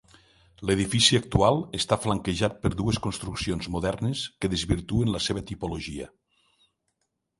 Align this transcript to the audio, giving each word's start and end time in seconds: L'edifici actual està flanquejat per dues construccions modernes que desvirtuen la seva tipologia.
L'edifici 0.67 1.17
actual 1.17 1.59
està 1.79 1.97
flanquejat 2.05 2.57
per 2.63 2.71
dues 2.79 2.99
construccions 3.07 3.69
modernes 3.75 4.25
que 4.41 4.53
desvirtuen 4.55 5.13
la 5.17 5.23
seva 5.27 5.45
tipologia. 5.53 6.09